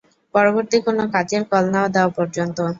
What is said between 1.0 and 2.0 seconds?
কাজের কল না